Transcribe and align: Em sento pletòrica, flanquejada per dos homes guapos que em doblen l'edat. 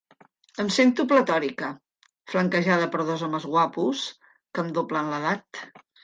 Em 0.61 0.69
sento 0.75 1.03
pletòrica, 1.09 1.67
flanquejada 2.31 2.87
per 2.95 3.05
dos 3.09 3.25
homes 3.27 3.45
guapos 3.51 4.01
que 4.31 4.63
em 4.65 4.73
doblen 4.79 5.13
l'edat. 5.13 5.61